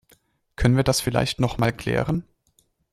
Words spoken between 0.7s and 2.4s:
wir das vielleicht noch mal klären?